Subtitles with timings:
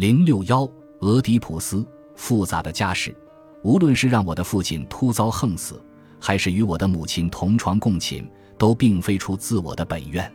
[0.00, 0.66] 零六幺，
[1.00, 1.86] 俄狄浦斯
[2.16, 3.14] 复杂的家世，
[3.62, 5.78] 无论是让我的父亲突遭横死，
[6.18, 8.24] 还是与我的母亲同床共寝，
[8.56, 10.32] 都并非出自我的本愿。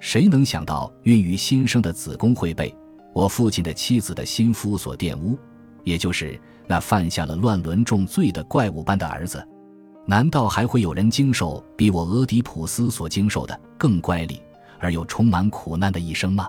[0.00, 2.74] 谁能想到，孕育新生的子宫会被
[3.12, 5.36] 我父亲的妻子的心夫所玷污？
[5.82, 9.46] 也就是那犯下了乱伦重罪的怪物般的儿子？
[10.06, 14.40] 难道还会有人经受比我俄狄浦斯所经受的更乖戾
[14.80, 16.48] 而又充满苦难的一生吗？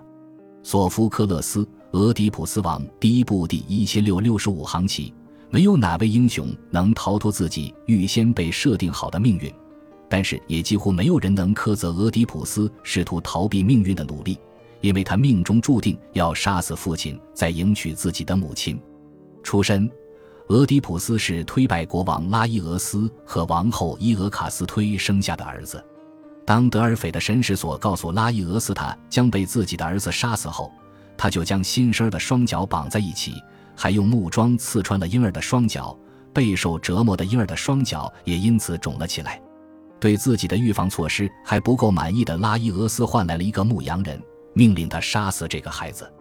[0.63, 1.63] 索福克勒斯
[1.95, 5.13] 《俄狄浦斯王》第一部第一千六六十五行起，
[5.49, 9.49] 没有哪位英雄能逃脱自己预先被设定好的命运，
[10.09, 14.37] 但是也几乎没有人能苛责俄狄浦斯试图逃避命运的努力，
[14.81, 18.77] 因为他命中注定要杀死父亲，再迎娶自己的母亲。
[19.41, 19.89] 出身。
[20.49, 25.81] 俄狄浦斯是推拜国王拉伊俄斯和王后伊俄卡斯推生下的儿子。
[26.45, 30.71] 当德尔斐的神使所告诉拉伊俄斯他将被自己的儿子杀死后，
[31.17, 33.33] 他就将新生儿的双脚绑在一起，
[33.75, 35.97] 还用木桩刺穿了婴儿的双脚。
[36.33, 39.41] 备受折磨的婴儿的双脚也因此肿了起来。
[40.01, 44.21] 对自己的预防措施还不够满意的拉伊俄斯换来了一个牧羊人，
[44.53, 46.11] 命令他杀死这个孩子。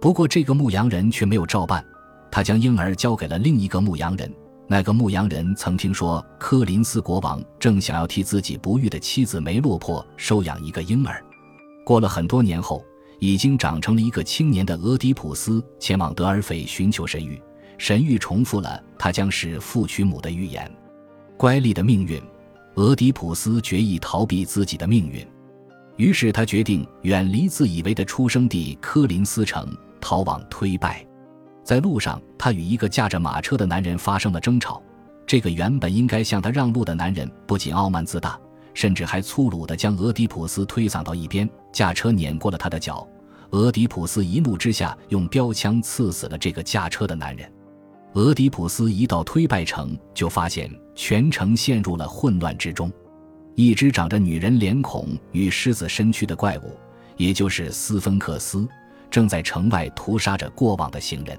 [0.00, 1.84] 不过这个牧羊人却没有照办。
[2.28, 4.34] 他将婴儿交给了另一个牧羊人。
[4.66, 11.22] 那个牧羊人曾听说科林斯国王正想要替自己不育的妻子梅洛珀收养一个婴儿。
[11.84, 12.82] 过了很多年后，
[13.22, 17.40] 已经长成了一个青年的俄狄浦斯前往德尔斐寻求神谕。
[17.78, 20.68] 神谕重复了他将是父娶母的预言。
[21.36, 22.20] 乖戾的命运，
[22.74, 25.24] 俄狄浦斯决意逃避自己的命运，
[25.96, 31.06] 于是他决定远离自以为的出生地科林斯城，逃往推拜。
[31.62, 34.82] 在路上，他与一个驾着马车的男人发生了争吵。
[35.28, 38.36] 这个原本应该向他让路的男人，不仅傲慢自大，
[38.74, 43.06] 甚至还粗鲁地将俄狄浦斯推搡到一边，驾车碾过了他的脚。
[43.52, 47.50] 俄狄浦斯一怒之下，用标枪刺死了这个驾车的男人。
[48.14, 52.90] 俄狄浦斯一到推拜城，就发现全城陷入了混乱之中。
[53.54, 56.78] 一只长着女人脸孔与狮子身躯的怪物，
[57.18, 58.66] 也就是斯芬克斯，
[59.10, 61.38] 正在城外屠杀着过往的行人。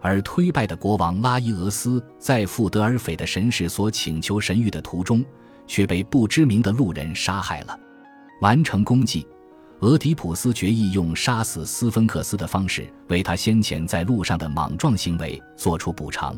[0.00, 5.22] 而推拜的国王拉伊俄斯在赴德尔斐的神使所请求神谕的途中，
[5.66, 7.78] 却被不知名的路人杀害了。
[8.40, 9.26] 完成功绩，
[9.84, 16.34] 俄狄浦斯决意用杀死斯芬克斯的方式，为他先前在路上的莽撞行为做出补偿。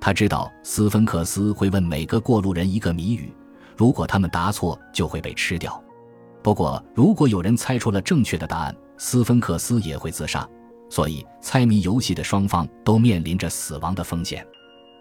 [0.00, 3.32] 他知道斯芬克斯会问每个过路人一个谜语，
[3.76, 5.80] 如果他们答错，就会被吃掉。
[6.42, 10.44] 不过，如果有人猜出了正确的答案，斯芬克斯也会自杀。
[10.90, 14.44] 所以，猜谜游戏的双方都面临着死亡的风险。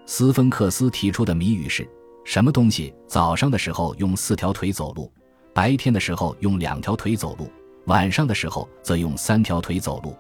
[0.05, 1.89] 斯芬克斯提出的谜语是：
[2.25, 5.11] 什么东西早上的时候用四条腿走路，
[5.51, 7.49] 白天的时候用两条腿走路，
[7.85, 10.15] 晚上的时候则用三条腿走路？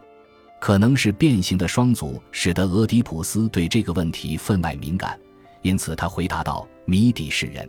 [0.59, 5.19] 可能是变形的双足使得俄狄浦斯对这个问题分外敏感，
[5.61, 7.67] 因此他回答道：谜底是人。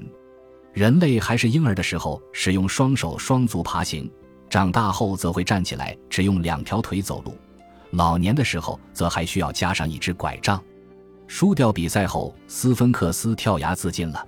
[0.72, 4.10] 人类还是婴儿的时候使用双手双足爬行，
[4.48, 7.34] 长大后则会站起来只用两条腿走路。
[7.90, 10.62] 老年的时候，则还需要加上一只拐杖。
[11.26, 14.26] 输掉比赛后，斯芬克斯跳崖自尽了。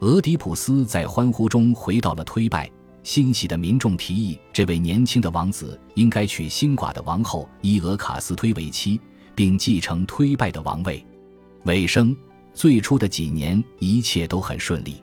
[0.00, 2.70] 俄狄浦斯在欢呼中回到了推拜，
[3.02, 9.00] 欣喜的民众提议，这位年轻的王子应该娶新寡的王后伊俄卡斯推为妻，
[9.34, 11.04] 并继承推拜的王位。
[11.64, 12.16] 尾声，
[12.52, 15.02] 最初的几年一切都很顺利。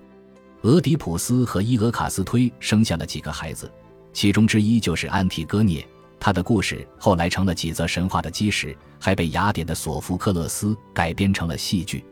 [0.61, 3.71] 俄狄浦斯和伊俄卡斯推生下了几个孩子，
[4.13, 5.87] 其中之一就是安提戈涅。
[6.19, 12.03] 他的故事后来成了几则神话的基石，还被雅典的索福克勒斯改编成了戏剧。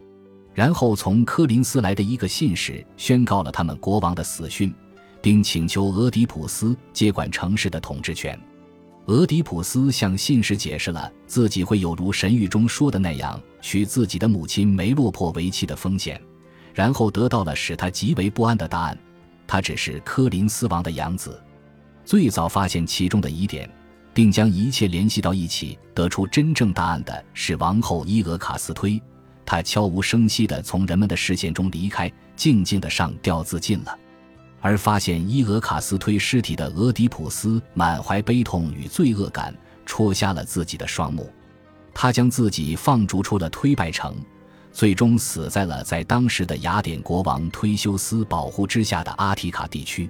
[0.53, 4.73] 然后从科林斯来的一个信使宣告了他们国王的死讯，
[5.25, 8.39] 并请求俄狄浦斯接管城市的统治权。
[9.07, 16.21] 俄狄浦斯向信使解释了自己会有如神谕中说的那样娶自己的母亲梅洛珀为妻的风险，
[16.75, 18.95] 然后得到了使他极为不安的答案：
[19.47, 21.41] 他只是科林斯王的养子。
[22.05, 23.67] 最早发现其中的疑点。
[24.13, 29.01] 并将一切联系到一起，得出真正答案的是王后伊俄卡斯推。
[29.45, 33.99] 她悄无声息地从人们的视线中离开，静静地上吊自尽了。
[34.65, 41.31] 而发现伊俄卡斯推尸体的俄狄浦斯满怀悲痛与罪恶感，戳瞎了自己的双目。
[41.93, 44.15] 他将自己放逐出了推拜城，
[44.71, 50.09] 最终死在了在当时的雅典国王忒修斯保护之下的阿提卡地区。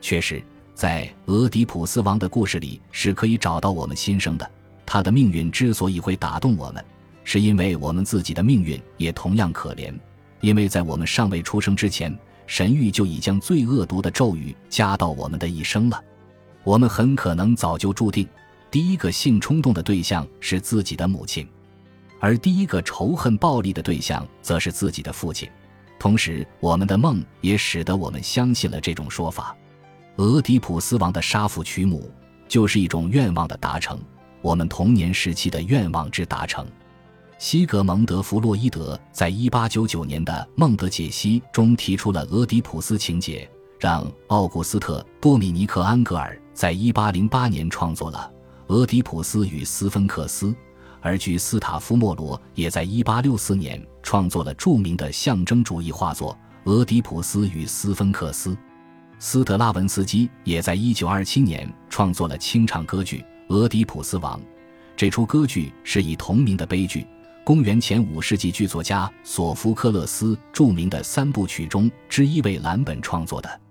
[0.00, 0.42] 确实。
[0.74, 4.50] 在俄狄浦斯王的故事里是可以找到我们心声的。
[4.84, 6.84] 他的命运之所以会打动我们，
[7.22, 9.94] 是因为我们自己的命运也同样可怜。
[10.40, 12.12] 因为在我们尚未出生之前，
[12.46, 16.02] 神谕就已将最恶毒的咒语加到我们的一生了。
[16.62, 18.26] 我们很可能早就注定，
[18.70, 21.46] 第一个性冲动的对象是自己的母亲，
[22.20, 25.48] 而第一个仇恨暴力的对象则是自己的父亲。
[25.98, 29.56] 同时，我们的梦也使得我们相信了这种说法：
[30.16, 32.10] 俄狄浦斯王的杀父娶母，
[32.48, 33.98] 就是一种愿望的达成，
[34.42, 36.66] 我们童年时期的愿望之达成。
[37.44, 43.46] 西格蒙德·弗洛伊德在一八九九年的《梦的解析》中提出了俄狄浦斯情节，
[43.78, 48.32] 让奥古斯特·多米尼克·安格尔在一八零八年创作了
[48.74, 50.46] 《俄狄浦斯与斯芬克斯》，
[51.02, 56.34] 而据斯塔夫莫罗也在一八六四年创作了著名的象征主义画作
[56.70, 58.54] 《俄狄浦斯与斯芬克斯》。
[59.18, 63.18] 斯特拉文斯基也在一九二七年创作了清唱歌剧
[63.54, 64.40] 《俄狄浦斯王》，
[64.96, 67.06] 这出歌剧是以同名的悲剧。
[67.44, 73.63] 公元前五世纪剧作家索福克勒斯著名的三部曲中之一为蓝本创作的。